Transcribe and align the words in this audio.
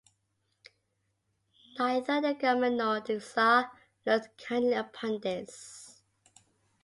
Neither 1.77 2.21
the 2.21 2.33
government 2.33 2.77
nor 2.77 3.01
the 3.01 3.19
Czar 3.19 3.71
looked 4.03 4.35
kindly 4.43 4.73
upon 4.73 5.19
this. 5.21 6.01